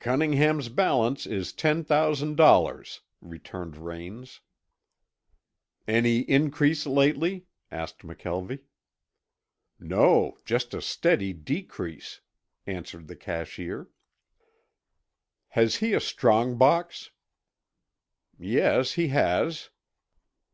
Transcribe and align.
"Cunningham's 0.00 0.68
balance 0.68 1.24
is 1.26 1.50
ten 1.50 1.82
thousand 1.82 2.36
dollars," 2.36 3.00
returned 3.22 3.78
Raines. 3.78 4.42
"Any 5.88 6.18
increase 6.28 6.84
lately?" 6.84 7.46
asked 7.70 8.00
McKelvie. 8.00 8.64
"No, 9.80 10.36
just 10.44 10.74
a 10.74 10.82
steady 10.82 11.32
decrease," 11.32 12.20
answered 12.66 13.08
the 13.08 13.16
cashier. 13.16 13.88
"Has 15.48 15.76
he 15.76 15.94
a 15.94 16.00
strong 16.00 16.58
box?" 16.58 17.10
"Yes, 18.38 18.92
he 18.92 19.08
has." 19.08 19.70